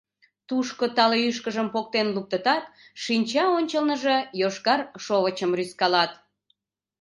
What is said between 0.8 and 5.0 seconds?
тале ӱшкыжым поктен луктытат, шинча ончылныжо йошкар